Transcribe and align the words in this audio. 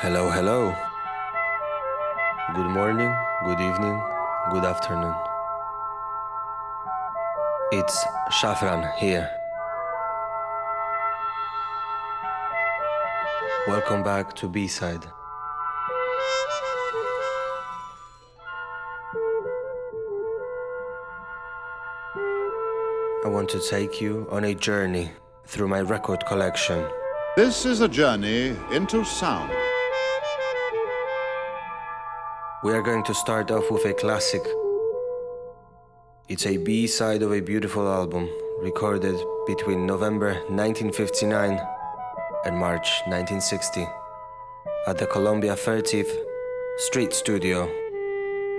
Hello, 0.00 0.30
hello. 0.30 0.72
Good 2.54 2.70
morning, 2.70 3.12
good 3.44 3.60
evening, 3.60 4.00
good 4.52 4.64
afternoon. 4.64 5.12
It's 7.72 8.04
Shafran 8.30 8.94
here. 8.94 9.28
Welcome 13.66 14.04
back 14.04 14.36
to 14.36 14.48
B 14.48 14.68
side. 14.68 15.04
I 23.24 23.28
want 23.28 23.48
to 23.48 23.60
take 23.68 24.00
you 24.00 24.28
on 24.30 24.44
a 24.44 24.54
journey 24.54 25.10
through 25.44 25.66
my 25.66 25.80
record 25.80 26.24
collection. 26.26 26.88
This 27.36 27.66
is 27.66 27.80
a 27.80 27.88
journey 27.88 28.54
into 28.70 29.04
sound. 29.04 29.67
We 32.64 32.72
are 32.72 32.82
going 32.82 33.04
to 33.04 33.14
start 33.14 33.52
off 33.52 33.70
with 33.70 33.84
a 33.84 33.94
classic. 33.94 34.42
It's 36.28 36.44
a 36.44 36.56
B 36.56 36.88
side 36.88 37.22
of 37.22 37.32
a 37.32 37.38
beautiful 37.38 37.86
album 37.86 38.28
recorded 38.58 39.14
between 39.46 39.86
November 39.86 40.32
1959 40.48 41.60
and 42.44 42.58
March 42.58 42.88
1960 43.06 43.86
at 44.88 44.98
the 44.98 45.06
Columbia 45.06 45.54
30th 45.54 46.12
Street 46.78 47.12
Studio 47.12 47.70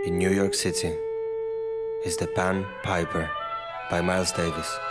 in 0.05 0.17
New 0.17 0.31
York 0.31 0.53
City. 0.53 0.95
Is 2.05 2.16
the 2.16 2.27
Pan 2.27 2.66
Piper 2.84 3.30
by 3.91 4.00
Miles 4.00 4.31
Davis. 4.31 4.88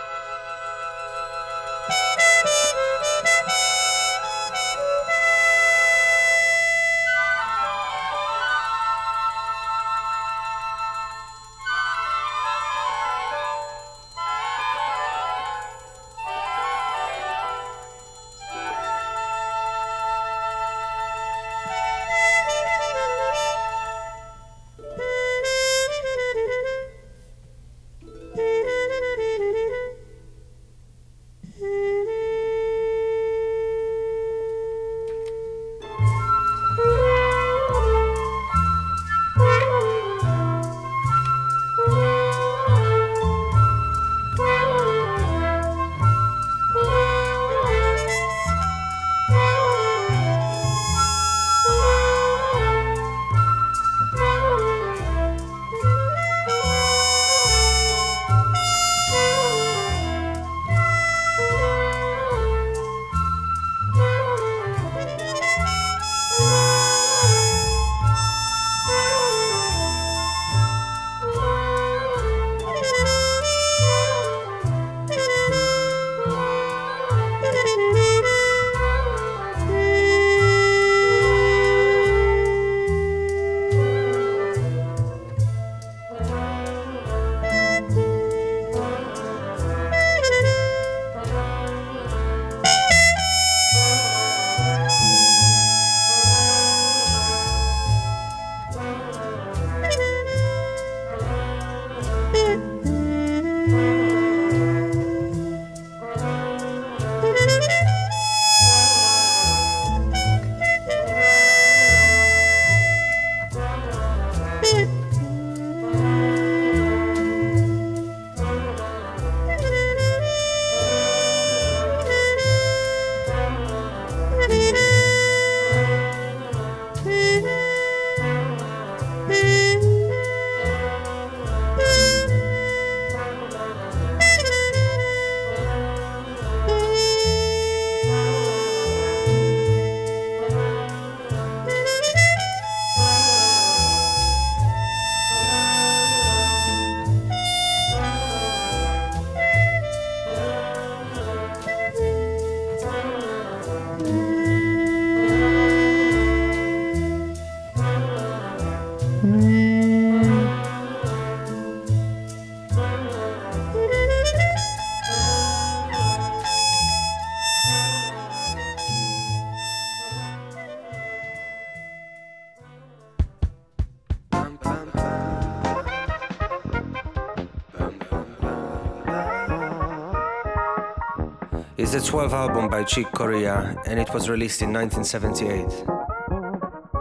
It's 181.91 182.07
the 182.07 182.17
12th 182.17 182.33
album 182.33 182.69
by 182.69 182.83
Chick 182.83 183.11
Corea 183.13 183.75
and 183.87 183.99
it 183.99 184.13
was 184.13 184.29
released 184.29 184.61
in 184.61 184.71
1978. 184.71 185.65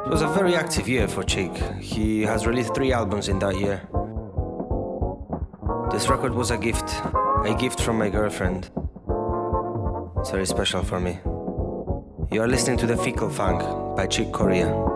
It 0.06 0.10
was 0.10 0.22
a 0.22 0.28
very 0.28 0.56
active 0.56 0.88
year 0.88 1.06
for 1.06 1.22
Chick. 1.22 1.54
He 1.78 2.22
has 2.22 2.46
released 2.46 2.74
three 2.74 2.90
albums 2.90 3.28
in 3.28 3.38
that 3.40 3.58
year. 3.58 3.86
This 5.90 6.08
record 6.08 6.32
was 6.32 6.50
a 6.50 6.56
gift, 6.56 6.88
a 7.44 7.54
gift 7.60 7.82
from 7.82 7.98
my 7.98 8.08
girlfriend. 8.08 8.70
It's 10.20 10.30
very 10.30 10.46
special 10.46 10.82
for 10.82 10.98
me. 10.98 11.18
You 12.32 12.40
are 12.40 12.48
listening 12.48 12.78
to 12.78 12.86
The 12.86 12.96
Fickle 12.96 13.28
Funk 13.28 13.60
by 13.94 14.06
Chick 14.06 14.32
Corea. 14.32 14.87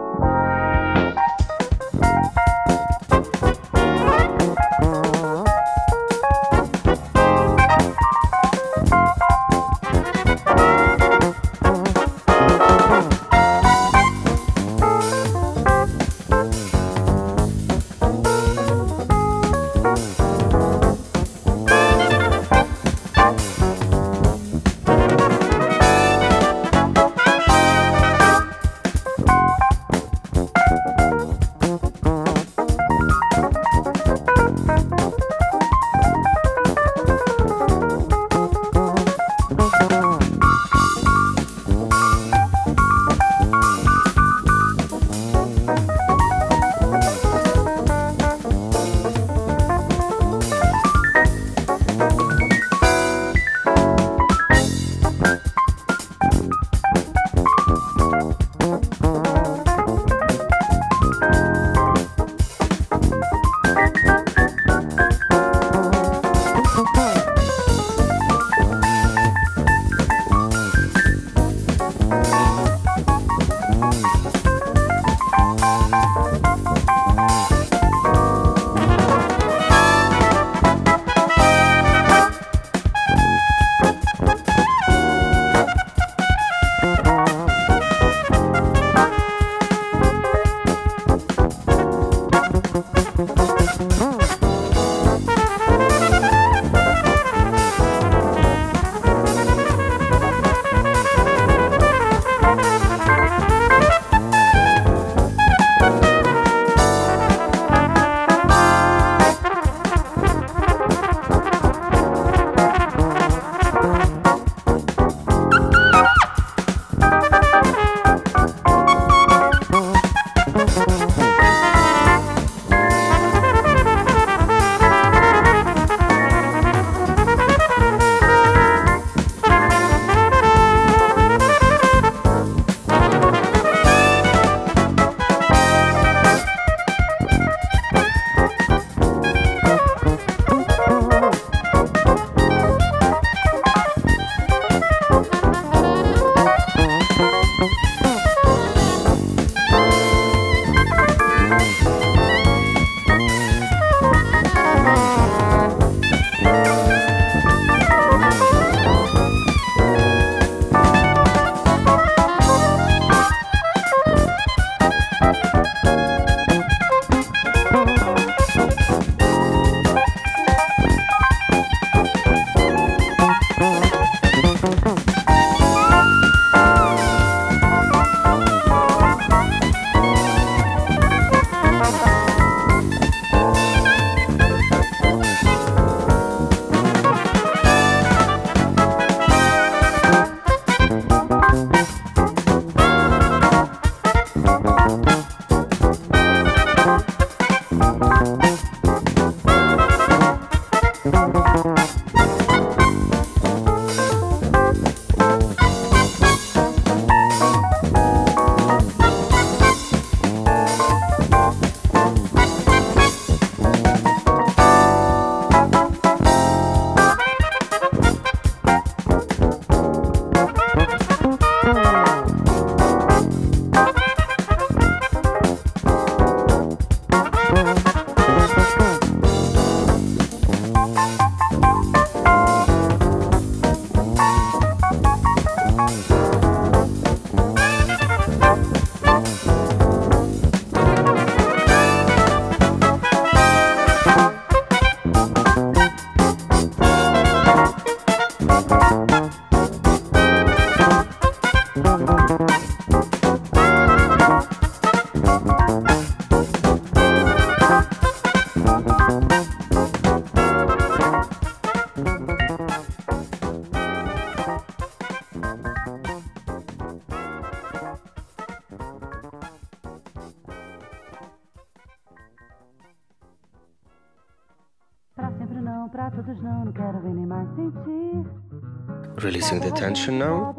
Tension 279.82 280.17
now. 280.17 280.55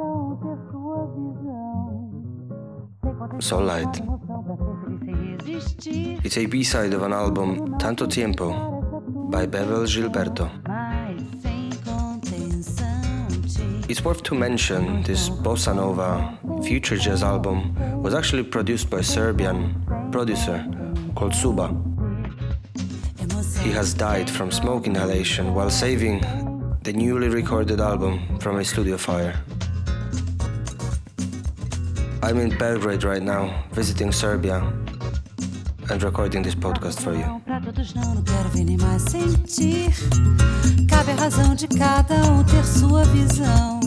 So 3.39 3.60
light. 3.60 4.01
It's 6.25 6.38
a 6.38 6.46
B-side 6.46 6.94
of 6.94 7.03
an 7.03 7.13
album, 7.13 7.77
Tanto 7.80 8.06
Tiempo, 8.06 8.82
by 9.32 9.46
Bebel 9.46 9.86
Gilberto. 9.86 10.51
It's 13.88 14.03
worth 14.03 14.24
to 14.24 14.36
mention 14.36 15.03
this 15.03 15.30
bossa 15.30 15.74
nova 15.74 16.38
future 16.62 16.98
jazz 16.98 17.24
album 17.24 17.74
was 18.03 18.13
actually 18.13 18.44
produced 18.44 18.89
by 18.89 19.00
Serbian 19.00 19.58
producer 20.12 20.68
called 21.15 21.34
Suba. 21.34 21.74
He 23.62 23.72
has 23.72 23.94
died 23.94 24.30
from 24.30 24.51
smoke 24.51 24.86
inhalation 24.86 25.53
while 25.53 25.70
saving 25.70 26.20
the 26.84 26.92
newly 26.92 27.30
recorded 27.30 27.80
album 27.80 28.20
from 28.40 28.58
a 28.58 28.66
studio 28.66 28.98
fire. 28.98 29.42
I'm 32.22 32.38
in 32.40 32.58
Belgrade 32.58 33.04
right 33.06 33.22
now, 33.24 33.63
visiting 33.72 34.12
Serbia 34.12 34.62
and 35.90 36.04
recording 36.04 36.44
this 36.44 36.56
podcast 36.56 37.00
for 37.00 37.13
you. 37.13 37.42
Cabe 40.90 41.12
a 41.12 41.16
razão 41.16 41.56
de 41.56 41.68
cada 41.68 42.16
um 42.32 42.44
ter 42.44 42.66
sua 42.66 43.06
visão. 43.06 43.80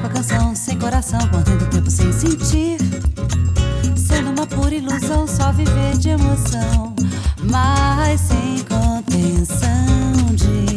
Com 0.00 0.06
a 0.06 0.10
canção, 0.10 0.54
sem 0.54 0.78
coração, 0.78 1.18
perdendo 1.28 1.70
tempo 1.70 1.90
sem 1.90 2.12
sentir. 2.12 2.78
Sendo 3.96 4.30
uma 4.30 4.46
pura 4.46 4.74
ilusão, 4.74 5.26
só 5.26 5.50
viver 5.50 5.96
de 5.96 6.10
emoção, 6.10 6.94
mas 7.50 8.20
sem 8.20 8.64
contenção 8.64 10.26
de 10.34 10.67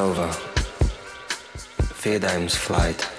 Nova. 0.00 0.30
Vier 2.00 2.18
Dimes 2.18 2.56
Flight. 2.56 3.09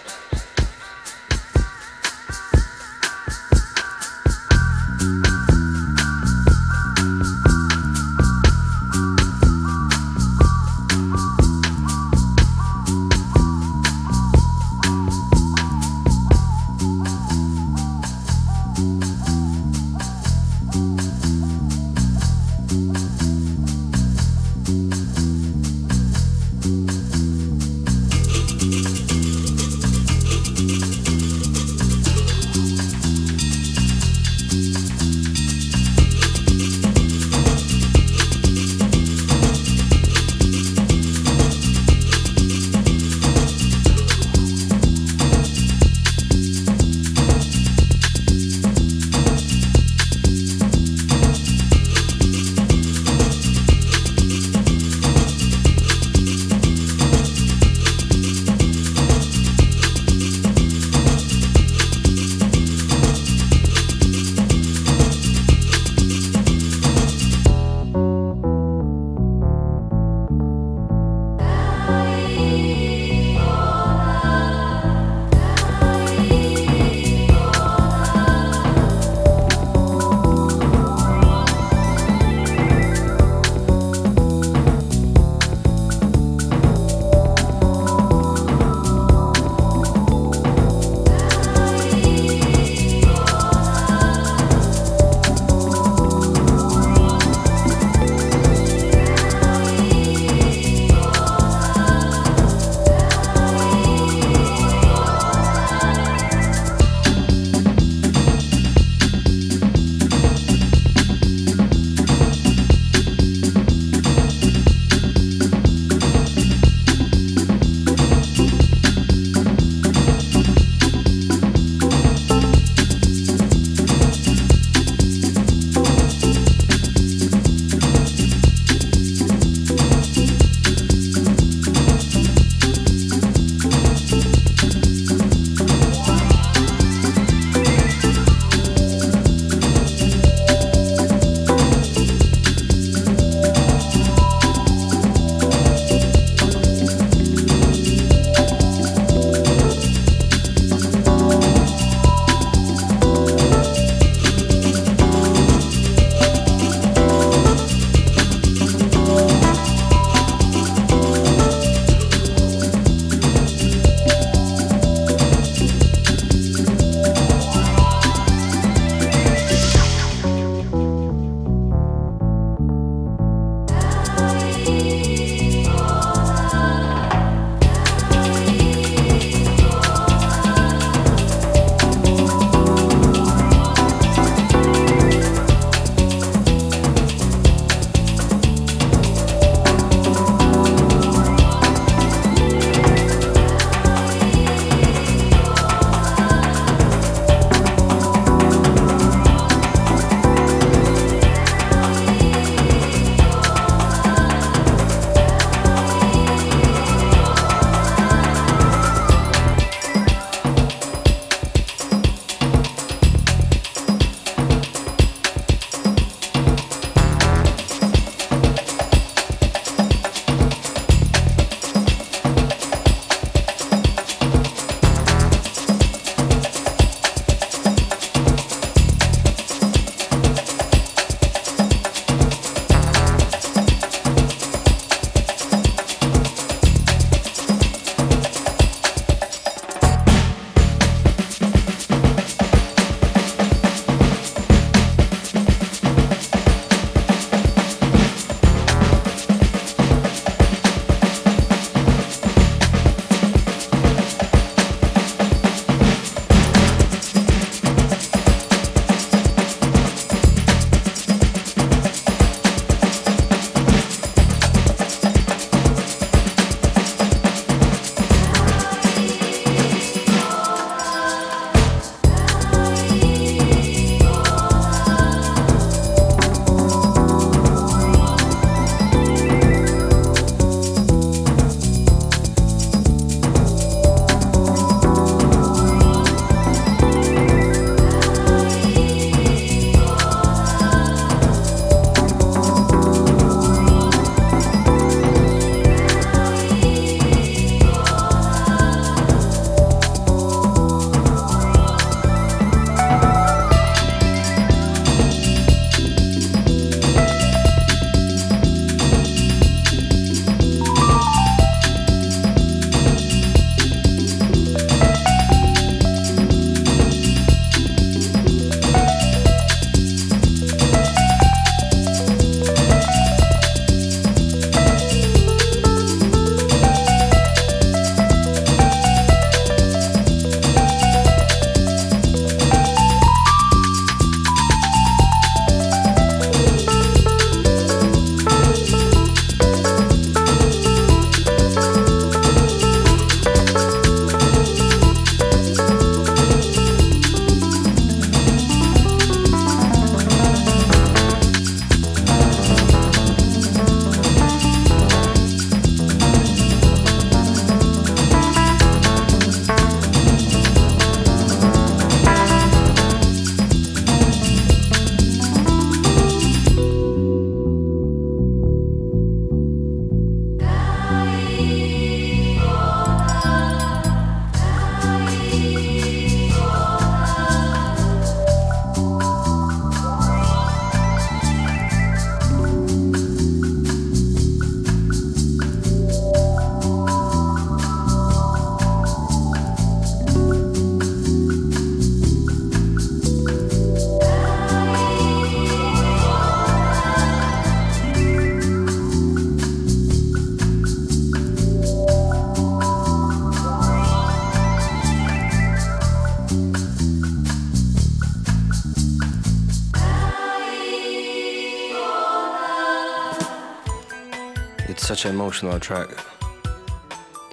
Such 415.02 415.10
an 415.10 415.16
emotional 415.16 415.60
track. 415.60 415.90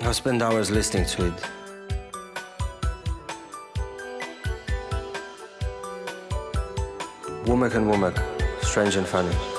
I've 0.01 0.17
spent 0.17 0.41
hours 0.41 0.71
listening 0.71 1.05
to 1.05 1.27
it. 1.27 1.35
Womack 7.45 7.75
and 7.75 7.87
Womack, 7.91 8.17
strange 8.63 8.97
and 8.97 9.07
funny. 9.07 9.58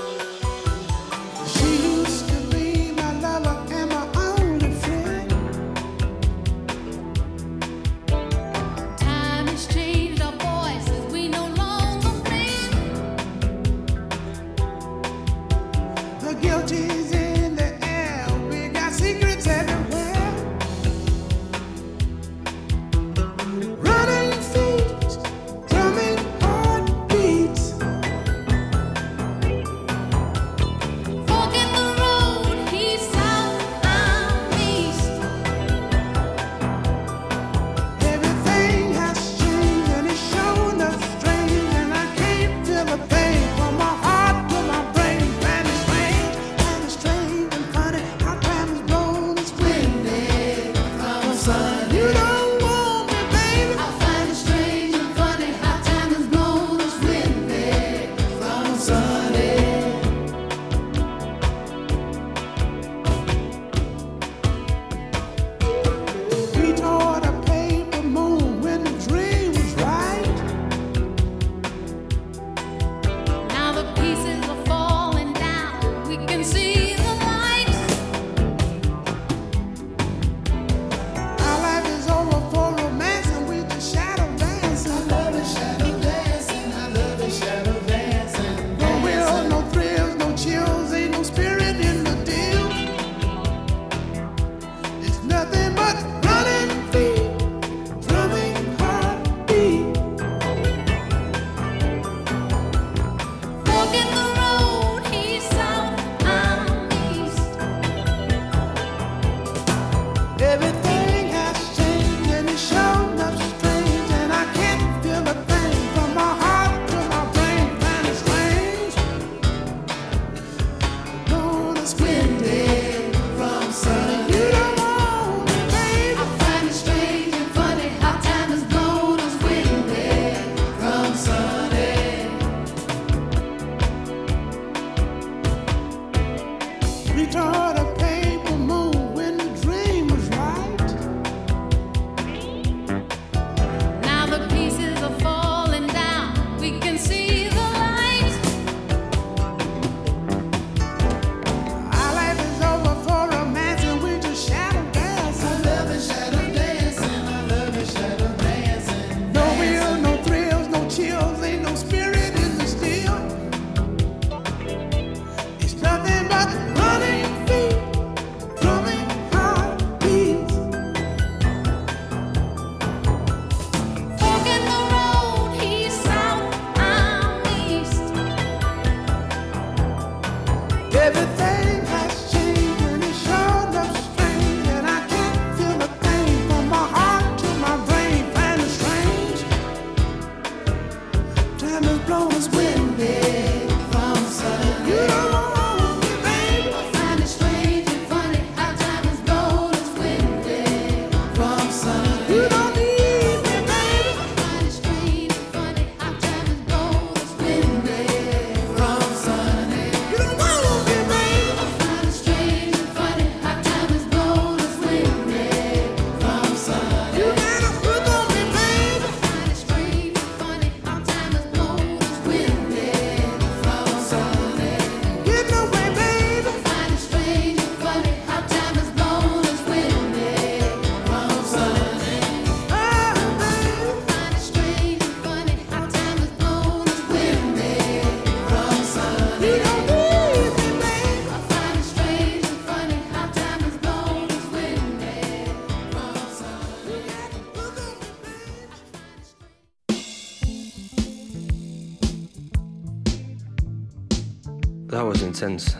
Sense. 255.39 255.77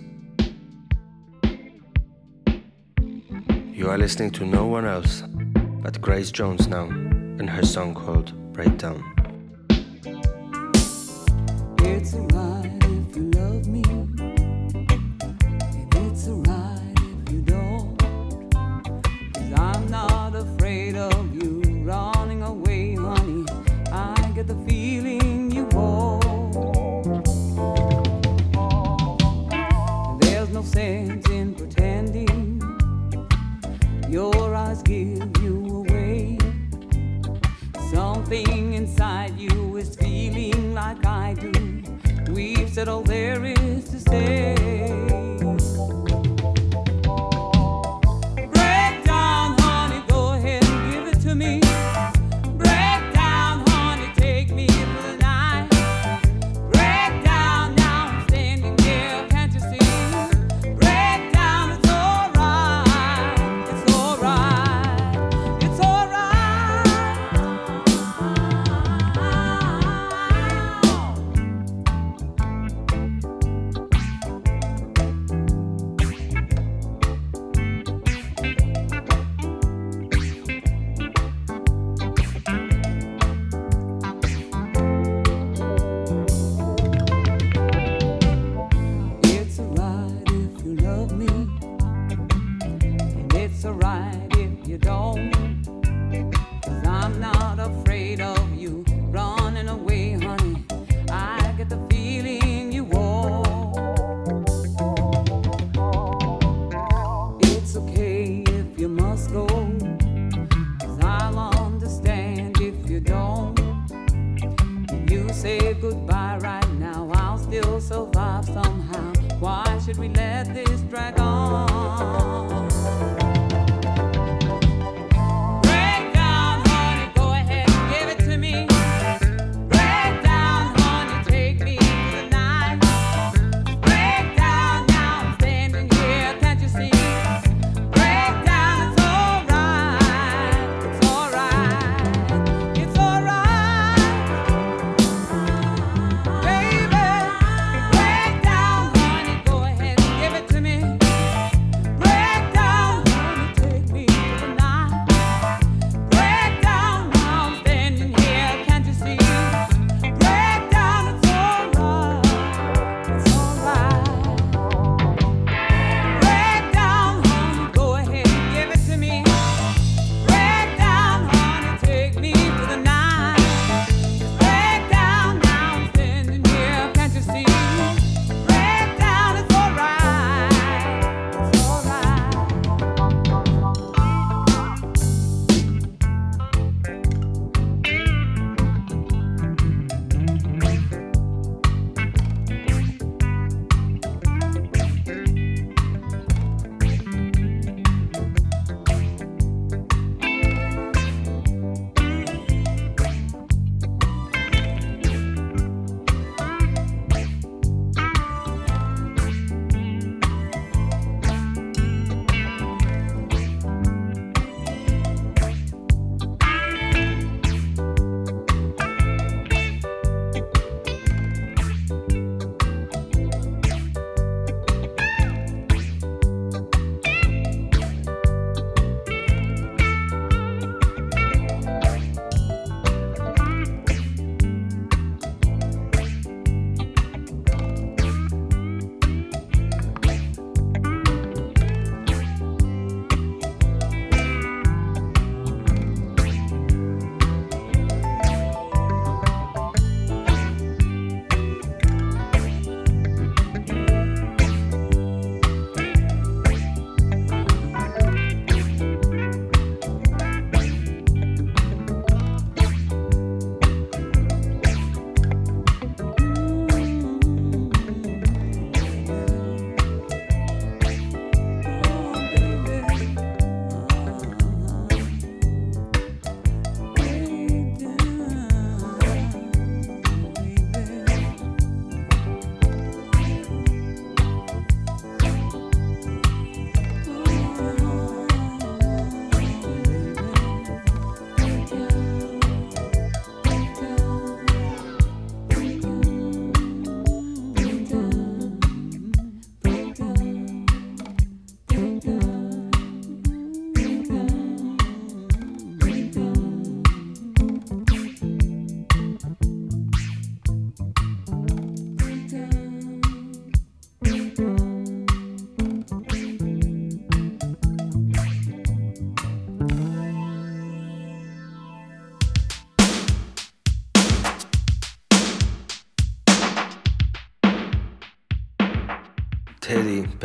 You 3.74 3.90
are 3.90 3.98
listening 3.98 4.32
to 4.32 4.46
no 4.46 4.66
one 4.66 4.86
else 4.86 5.24
but 5.84 6.00
Grace 6.00 6.32
Jones 6.32 6.70
now 6.70 6.86
and 6.86 7.50
her 7.50 7.66
song 7.66 7.94
called 7.94 8.32
Breakdown. 8.54 9.19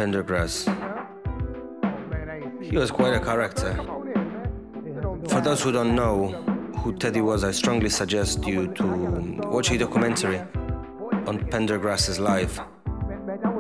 Pendergrass. 0.05 0.69
He 2.63 2.77
was 2.77 2.91
quite 2.91 3.15
a 3.15 3.21
character. 3.21 3.75
For 5.29 5.41
those 5.41 5.63
who 5.63 5.73
don't 5.73 5.95
know 5.95 6.29
who 6.81 6.95
Teddy 6.99 7.23
was, 7.23 7.43
I 7.43 7.53
strongly 7.53 7.89
suggest 7.89 8.47
you 8.47 8.69
to 8.75 9.41
watch 9.47 9.71
a 9.71 9.79
documentary 9.79 10.41
on 11.27 11.39
Pendergrass's 11.49 12.21
life 12.21 12.61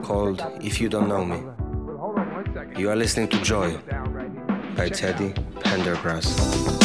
called 0.02 0.44
If 0.60 0.82
You 0.82 0.90
Don't 0.90 1.08
Know 1.08 1.24
Me. 1.24 1.40
You 2.76 2.90
are 2.90 2.96
listening 2.96 3.28
to 3.28 3.40
Joy 3.40 3.78
by 4.76 4.90
Teddy 4.90 5.30
Pendergrass. 5.60 6.83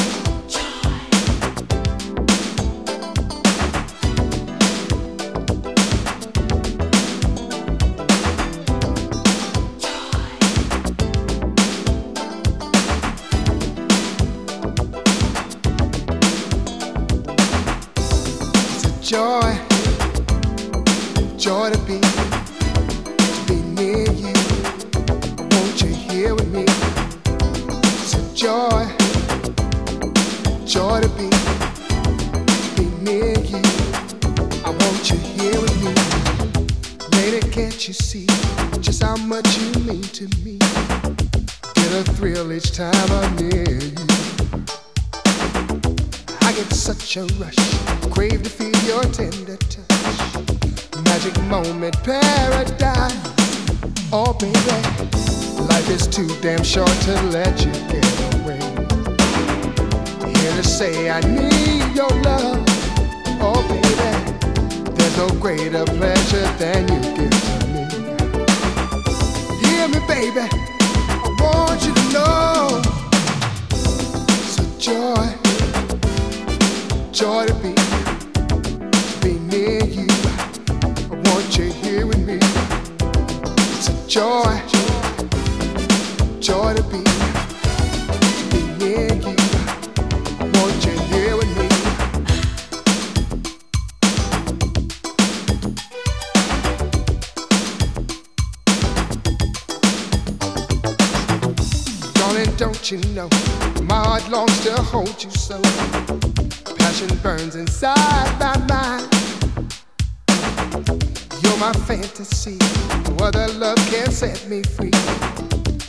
set 114.19 114.49
me 114.49 114.61
free. 114.61 114.91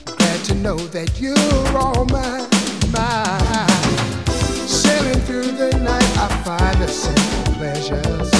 Glad 0.04 0.44
to 0.44 0.54
know 0.54 0.76
that 0.76 1.20
you're 1.20 1.76
all 1.76 2.04
mine, 2.14 2.46
mine. 2.94 4.28
Sailing 4.68 5.20
through 5.26 5.50
the 5.50 5.76
night, 5.82 6.10
I 6.16 6.28
find 6.44 6.76
the 6.80 6.86
simple 6.86 7.54
pleasures. 7.54 8.30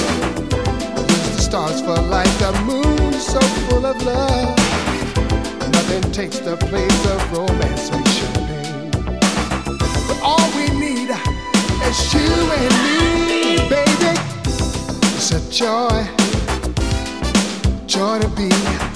Use 1.10 1.30
the 1.34 1.42
stars 1.42 1.80
for 1.80 2.00
light, 2.02 2.30
the 2.38 2.52
moon 2.62 3.12
so 3.14 3.40
full 3.66 3.84
of 3.84 4.00
love. 4.04 4.56
Nothing 5.72 6.12
takes 6.12 6.38
the 6.38 6.56
place 6.56 7.06
of 7.06 7.18
romance 7.32 7.90
we 7.90 8.04
should 8.14 8.36
name. 8.46 8.92
But 10.06 10.20
all 10.22 10.46
we 10.54 10.70
need 10.78 11.10
is 11.90 12.14
you 12.14 12.30
and 12.60 12.74
me, 12.86 13.58
baby. 13.68 14.12
It's 15.16 15.32
a 15.32 15.40
joy, 15.50 16.06
joy 17.88 18.20
to 18.20 18.28
be. 18.36 18.89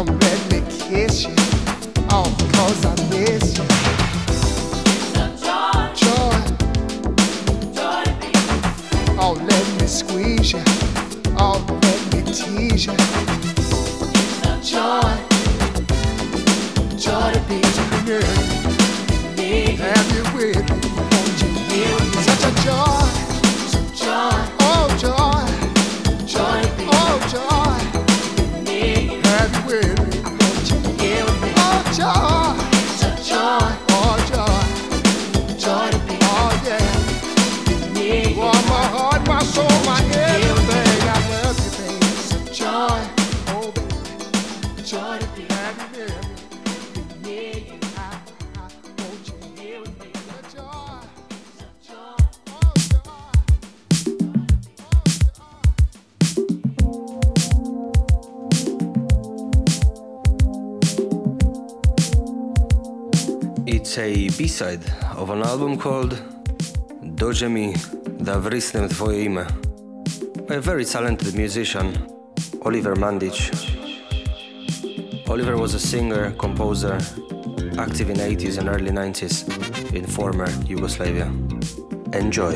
Come 0.00 0.18
let 0.18 0.50
me 0.50 0.62
kiss 0.70 1.24
you. 1.24 1.34
I 2.86 2.94
miss 3.10 3.58
you. 3.58 3.64
Joy 5.94 6.40
oh, 9.18 9.34
let 9.46 9.66
me 9.78 9.86
squeeze 9.86 10.54
you. 10.54 10.62
Oh, 11.38 11.62
let 11.82 12.00
me 12.14 12.32
tease 12.32 12.86
you. 12.86 12.96
Joy. 14.62 15.29
B-side 64.60 64.92
of 65.16 65.30
an 65.30 65.42
album 65.42 65.78
called 65.78 66.14
Dođe 67.02 67.48
mi 67.48 67.74
da 68.20 68.36
vrisnem 68.36 68.88
tvoje 68.88 69.24
ime 69.24 69.46
by 70.48 70.54
a 70.56 70.60
very 70.60 70.84
talented 70.92 71.34
musician, 71.34 71.86
Oliver 72.64 72.96
Mandic. 72.96 73.50
Oliver 75.28 75.54
was 75.54 75.74
a 75.74 75.78
singer, 75.78 76.32
composer, 76.40 76.98
active 77.78 78.10
in 78.10 78.16
80s 78.16 78.58
and 78.58 78.68
early 78.68 78.90
90s 78.90 79.44
in 79.94 80.06
former 80.06 80.48
Yugoslavia. 80.68 81.32
Enjoy. 82.12 82.54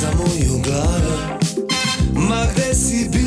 Samo 0.00 0.24
ju 0.38 0.58
glava 0.64 1.38
Ma 2.12 2.46
gde 2.46 2.74
si 2.74 3.08
bio? 3.12 3.21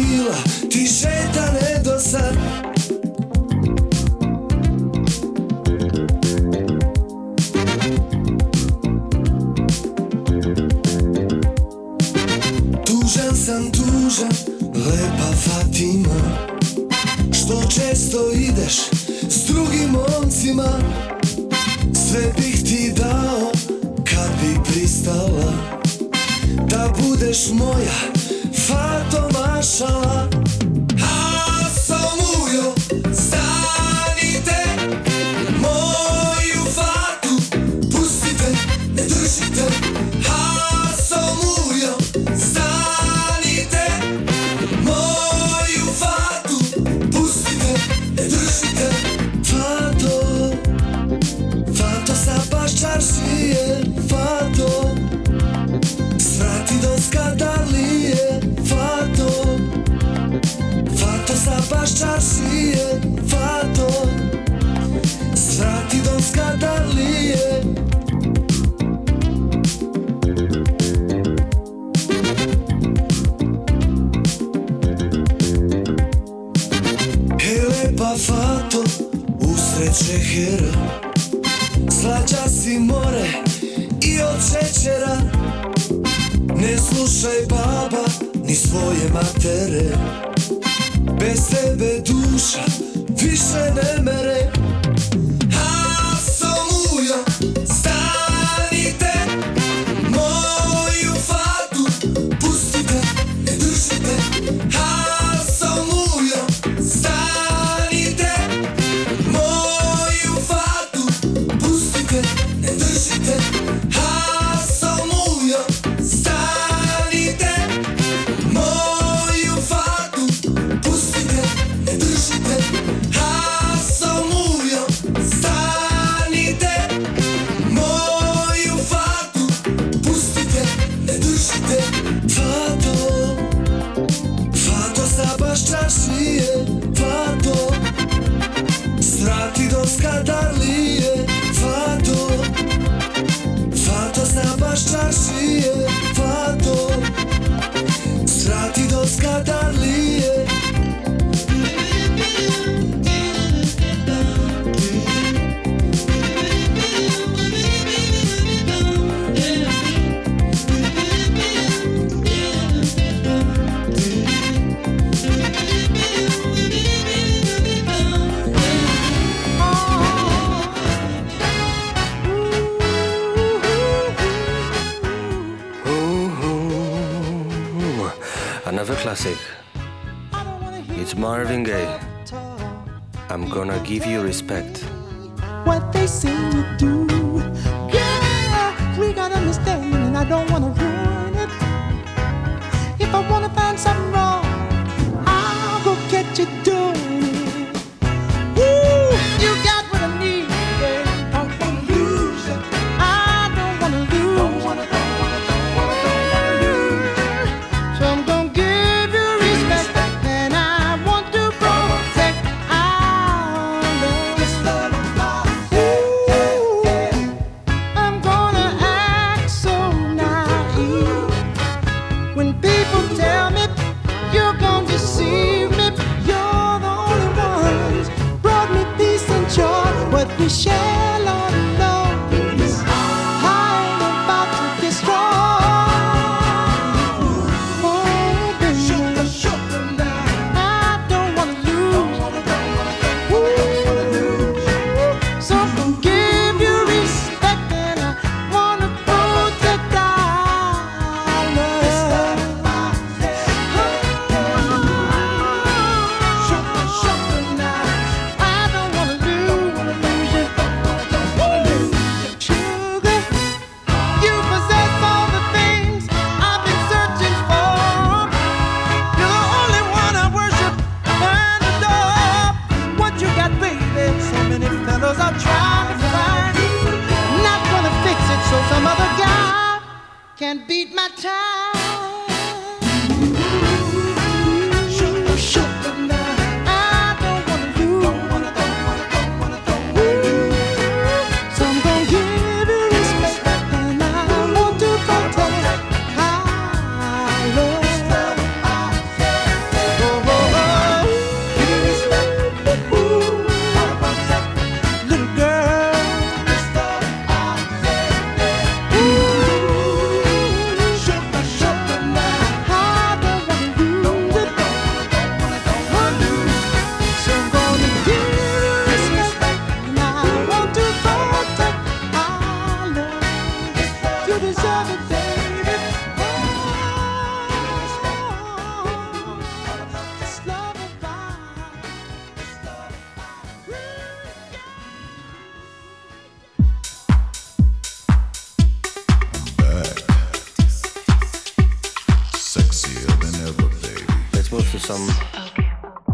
To 344.76 344.82
some 344.82 345.10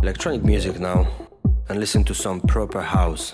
electronic 0.03 0.43
music 0.43 0.79
now 0.79 1.07
and 1.69 1.79
listen 1.79 2.03
to 2.03 2.13
some 2.13 2.39
proper 2.41 2.81
house. 2.81 3.33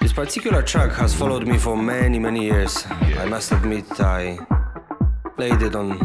This 0.00 0.12
particular 0.12 0.62
track 0.62 0.92
has 0.92 1.14
followed 1.14 1.44
me 1.44 1.58
for 1.58 1.76
many, 1.76 2.20
many 2.20 2.44
years. 2.44 2.84
I 2.86 3.24
must 3.24 3.50
admit, 3.50 3.86
I 4.00 4.38
played 5.36 5.62
it 5.62 5.74
on 5.74 5.98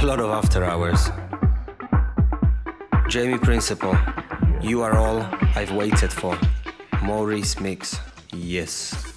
a 0.00 0.04
lot 0.04 0.20
of 0.20 0.28
after 0.30 0.62
hours. 0.62 1.08
Jamie 3.08 3.38
Principle, 3.38 3.96
You 4.60 4.82
Are 4.82 4.98
All 4.98 5.20
I've 5.56 5.72
Waited 5.72 6.12
For. 6.12 6.38
Maurice 7.02 7.58
Mix, 7.58 7.98
yes. 8.34 8.92
Yes. 8.92 9.09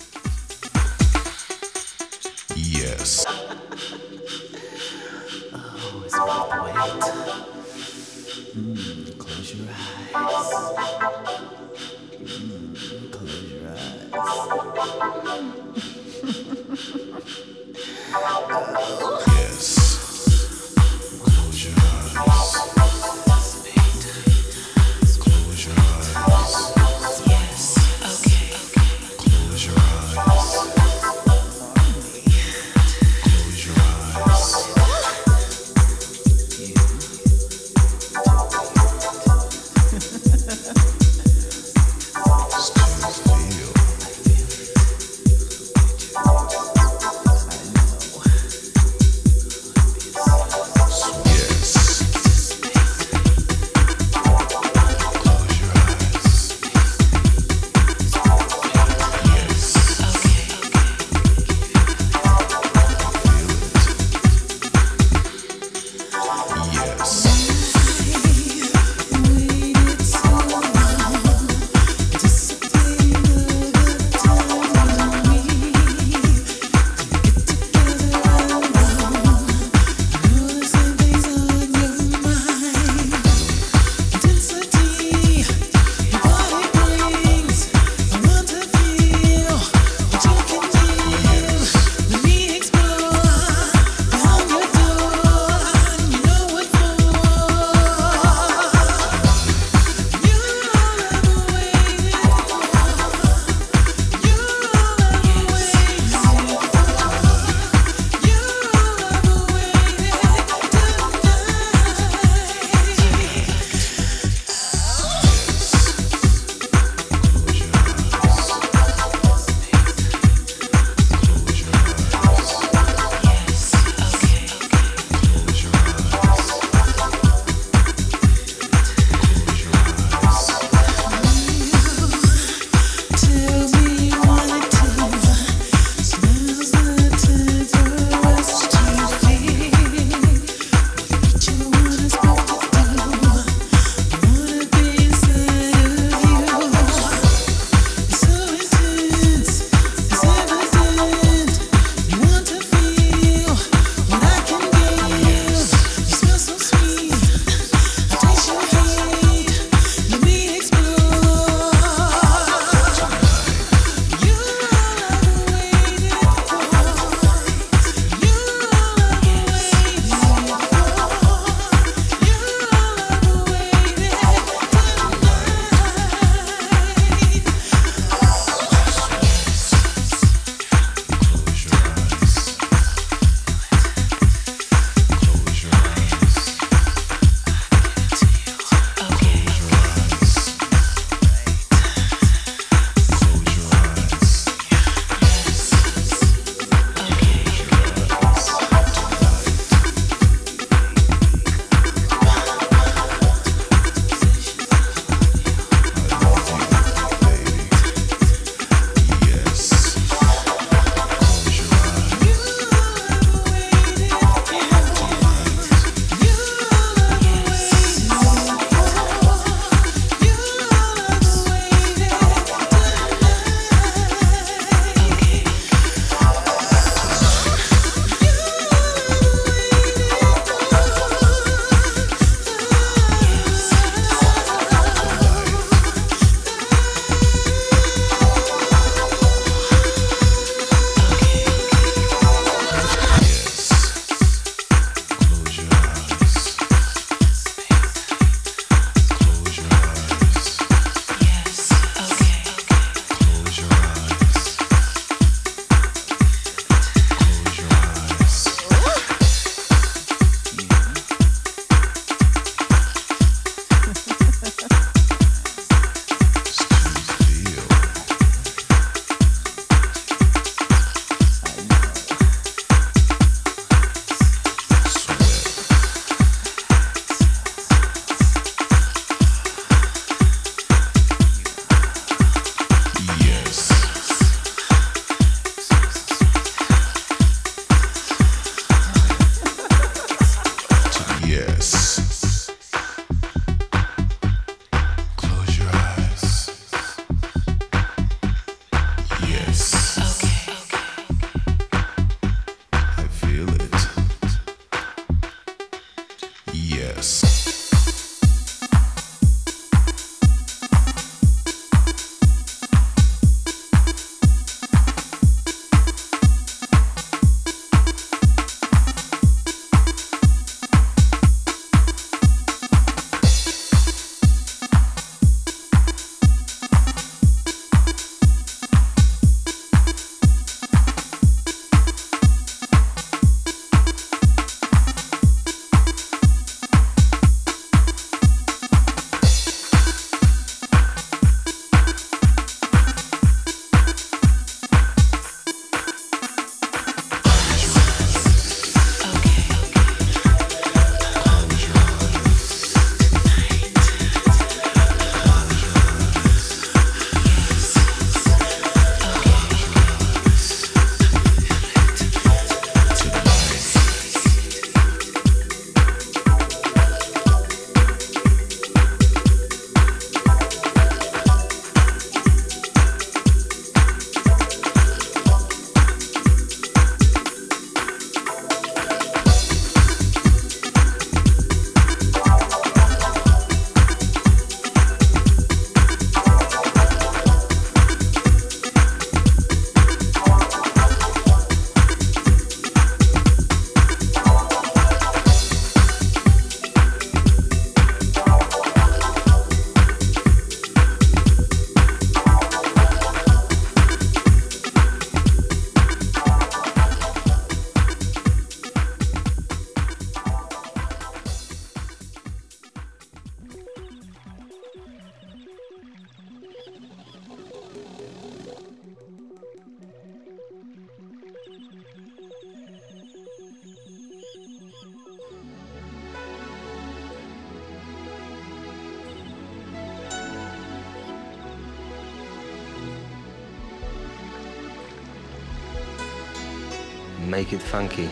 Make 437.34 437.52
It 437.52 437.64
Funky, 437.64 438.10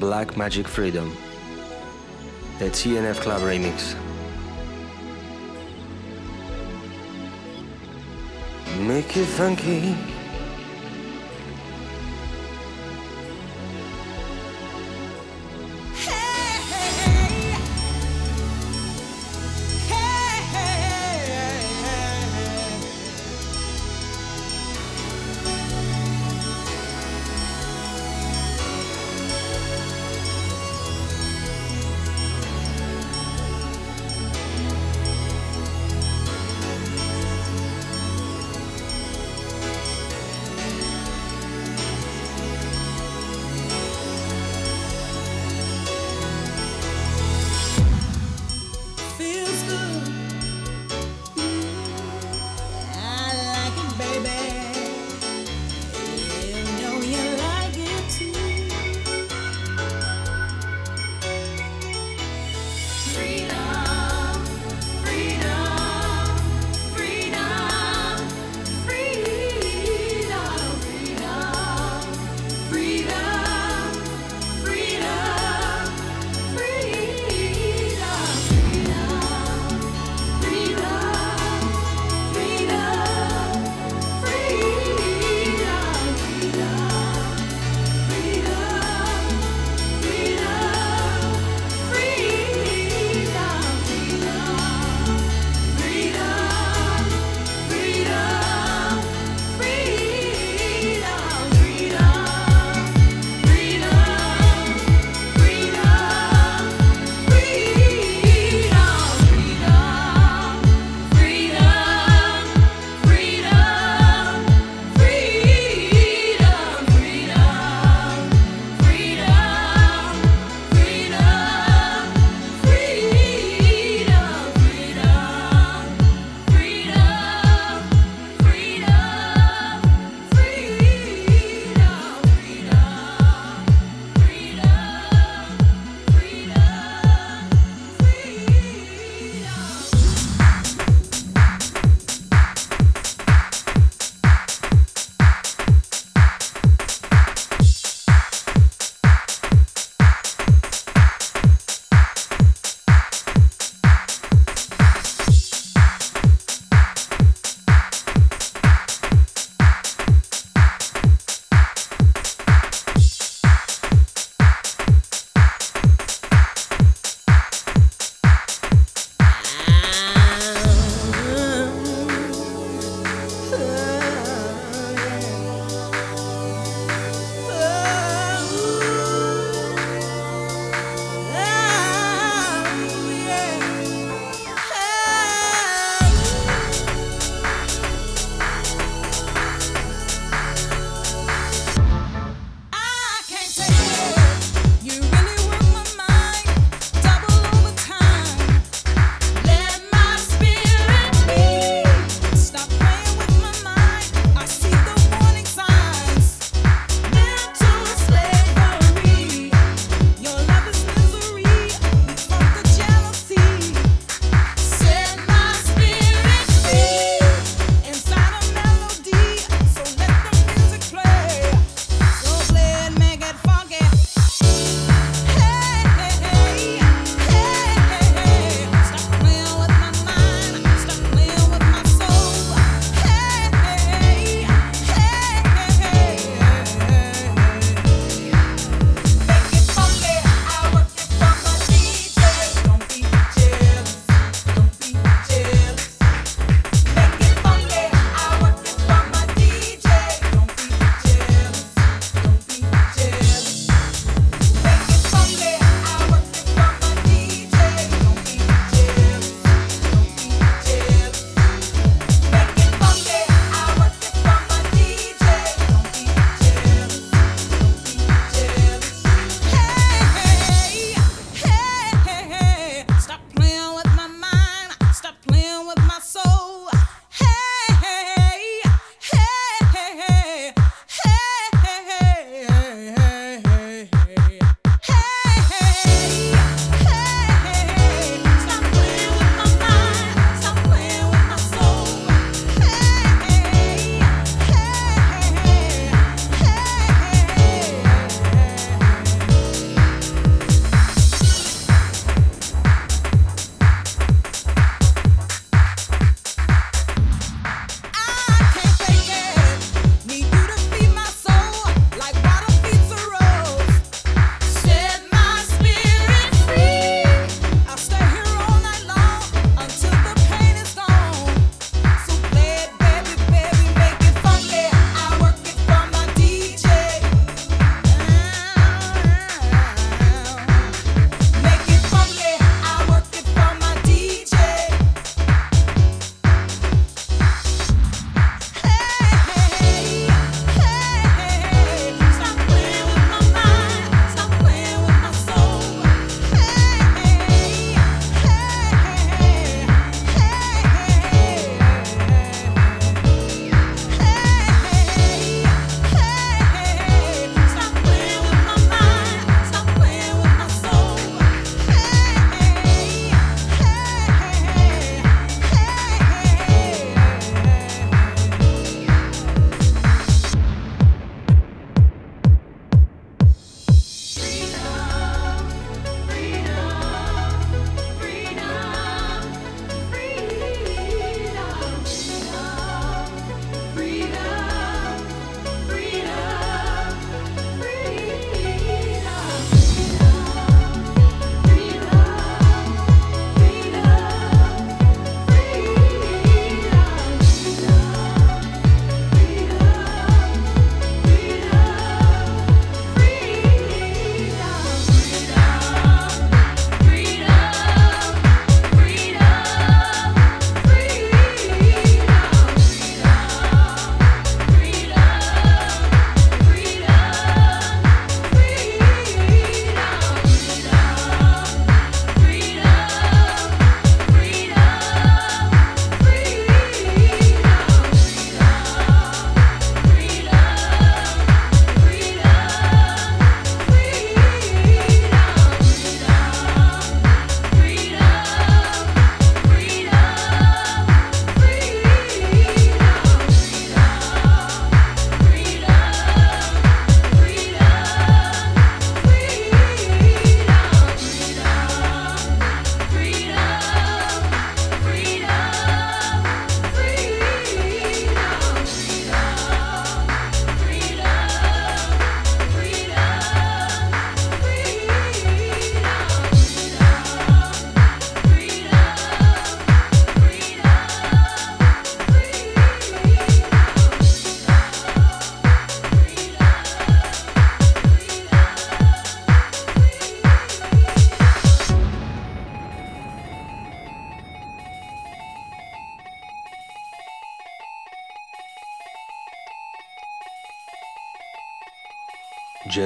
Black 0.00 0.38
Magic 0.38 0.66
Freedom, 0.66 1.14
the 2.58 2.70
TNF 2.70 3.20
Club 3.20 3.42
remix. 3.42 3.94
Make 8.86 9.14
it 9.18 9.26
funky. 9.26 10.17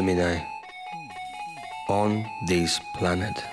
Gemini 0.03 0.43
on 1.89 2.29
this 2.45 2.81
planet. 2.93 3.52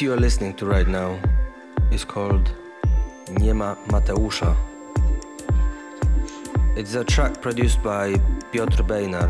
you 0.00 0.12
are 0.12 0.16
listening 0.16 0.54
to 0.54 0.66
right 0.66 0.88
now 0.88 1.18
is 1.90 2.04
called 2.04 2.50
Niema 3.26 3.76
Mateusza. 3.88 4.56
It's 6.76 6.94
a 6.94 7.04
track 7.04 7.42
produced 7.42 7.82
by 7.82 8.14
Piotr 8.50 8.82
Bejnar, 8.82 9.28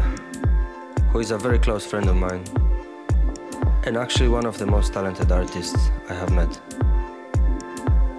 who 1.11 1.19
is 1.19 1.31
a 1.31 1.39
very 1.39 1.59
close 1.59 1.85
friend 1.85 2.09
of 2.09 2.17
mine 2.17 2.45
and 3.85 3.97
actually 3.97 4.29
one 4.29 4.47
of 4.47 4.59
the 4.59 4.67
most 4.67 4.93
talented 4.93 5.33
artists 5.33 5.91
I 6.09 6.15
have 6.15 6.31
met. 6.31 6.61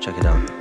Check 0.01 0.17
it 0.17 0.25
out. 0.25 0.60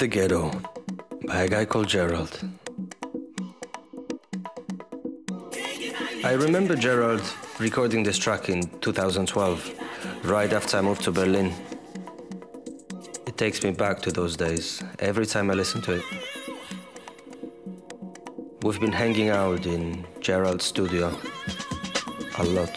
The 0.00 0.08
Ghetto 0.08 0.50
by 1.26 1.42
a 1.42 1.48
guy 1.48 1.66
called 1.66 1.86
Gerald. 1.86 2.40
I 6.24 6.32
remember 6.32 6.74
Gerald 6.74 7.22
recording 7.58 8.02
this 8.02 8.16
track 8.16 8.48
in 8.48 8.62
2012, 8.80 9.74
right 10.24 10.50
after 10.54 10.78
I 10.78 10.80
moved 10.80 11.02
to 11.04 11.12
Berlin. 11.12 11.52
It 13.26 13.36
takes 13.36 13.62
me 13.62 13.72
back 13.72 14.00
to 14.00 14.10
those 14.10 14.38
days 14.38 14.82
every 15.00 15.26
time 15.26 15.50
I 15.50 15.54
listen 15.54 15.82
to 15.82 15.96
it. 15.96 16.04
We've 18.62 18.80
been 18.80 18.92
hanging 18.92 19.28
out 19.28 19.66
in 19.66 20.06
Gerald's 20.20 20.64
studio 20.64 21.14
a 22.38 22.44
lot 22.44 22.74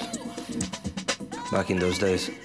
back 1.53 1.69
in 1.69 1.79
those 1.79 1.99
days. 1.99 2.42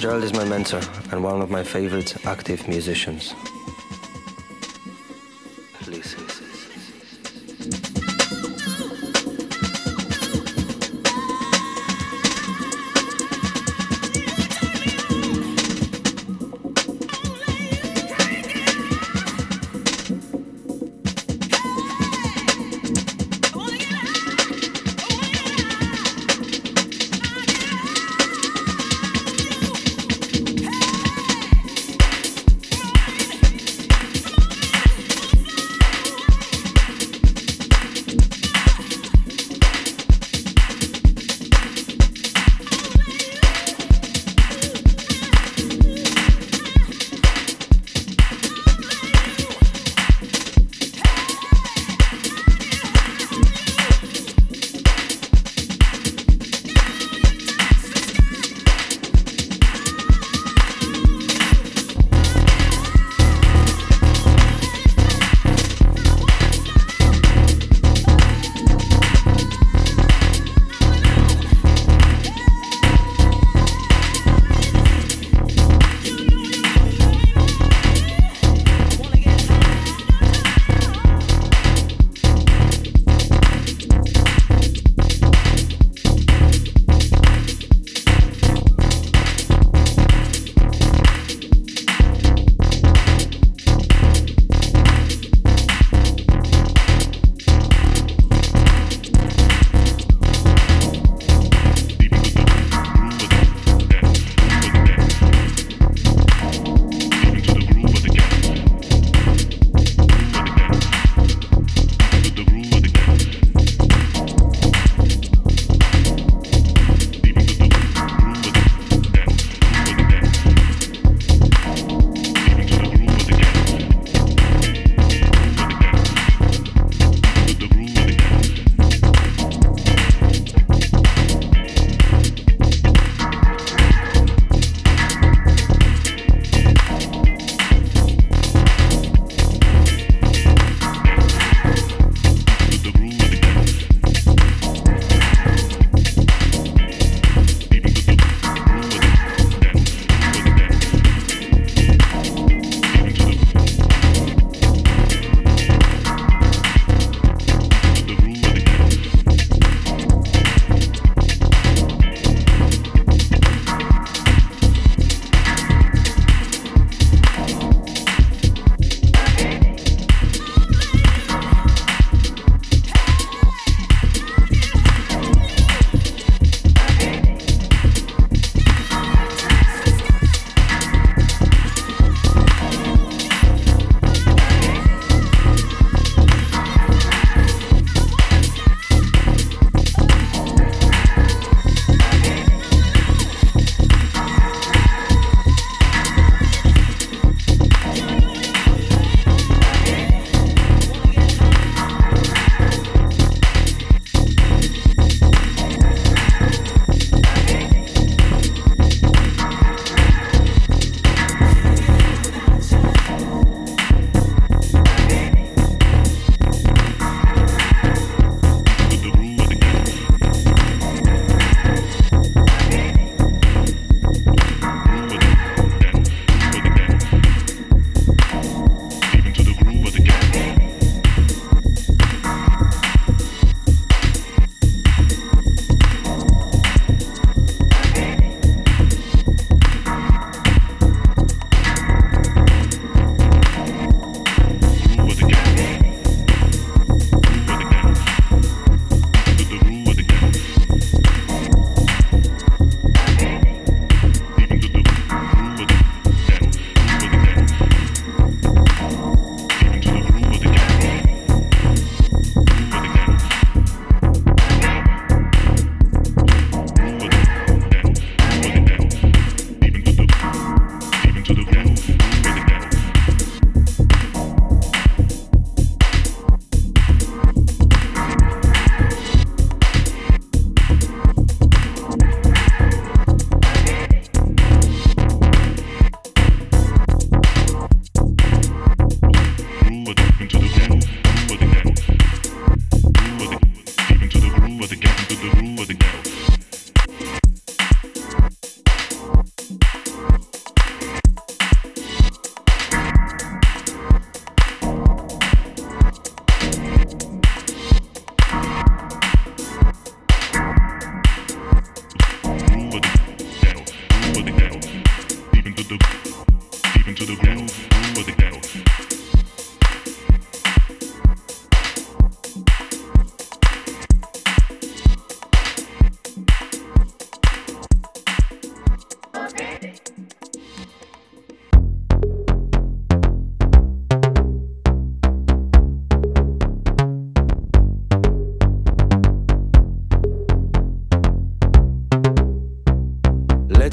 Gerald 0.00 0.24
is 0.24 0.32
my 0.32 0.46
mentor 0.46 0.80
and 1.12 1.22
one 1.22 1.42
of 1.42 1.50
my 1.50 1.62
favorite 1.62 2.24
active 2.24 2.66
musicians. 2.66 3.34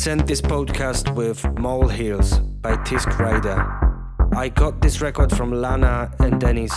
Let's 0.07 0.23
this 0.23 0.41
podcast 0.41 1.13
with 1.15 1.43
Mole 1.59 1.89
Hills 1.89 2.39
by 2.39 2.77
Tisk 2.77 3.19
Rider. 3.19 3.59
I 4.37 4.47
got 4.47 4.79
this 4.79 5.01
record 5.01 5.35
from 5.35 5.51
Lana 5.51 6.09
and 6.19 6.39
Dennis, 6.39 6.71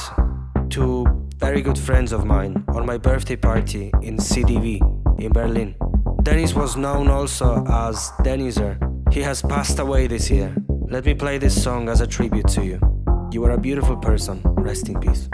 two 0.69 1.07
very 1.37 1.63
good 1.63 1.79
friends 1.79 2.11
of 2.11 2.25
mine, 2.25 2.65
on 2.75 2.85
my 2.85 2.99
birthday 2.99 3.37
party 3.37 3.93
in 4.03 4.17
CDV 4.17 4.81
in 5.21 5.31
Berlin. 5.31 5.77
Dennis 6.25 6.55
was 6.55 6.77
known 6.77 7.07
also 7.07 7.65
as 7.69 8.11
Deniser. 8.25 8.77
He 9.13 9.21
has 9.21 9.43
passed 9.43 9.79
away 9.79 10.09
this 10.09 10.29
year. 10.29 10.53
Let 10.89 11.05
me 11.05 11.15
play 11.15 11.39
this 11.39 11.55
song 11.63 11.89
as 11.89 12.01
a 12.01 12.09
tribute 12.09 12.49
to 12.49 12.65
you. 12.65 12.81
You 13.31 13.45
are 13.45 13.53
a 13.53 13.61
beautiful 13.61 13.97
person. 13.97 14.43
Rest 14.57 14.89
in 14.89 14.99
peace. 14.99 15.29